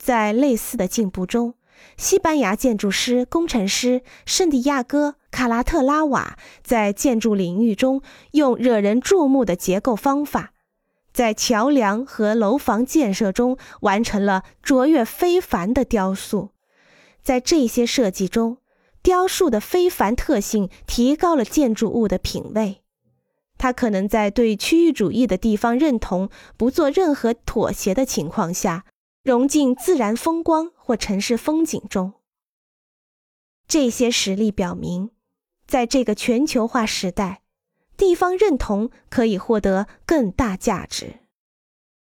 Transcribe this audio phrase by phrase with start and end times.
[0.00, 1.54] 在类似的进步中，
[1.98, 8.00] 西班牙建筑师、工程师圣地亚哥·卡拉特拉瓦在建筑领域中
[8.30, 10.54] 用惹人注目的结构方法，
[11.12, 16.52] 在桥梁和楼房建设中完成了卓越非凡的雕塑。
[17.22, 18.56] 在这些设计中，
[19.02, 22.80] 雕塑的非凡特性提高了建筑物的品味。
[23.58, 28.86] 它可能在对区域主义的地方认同不做任何妥协的情况下。
[29.30, 32.14] 融进自然风光或城市风景中。
[33.68, 35.12] 这些实例表明，
[35.68, 37.40] 在这个全球化时代，
[37.96, 41.19] 地方认同可以获得更大价值。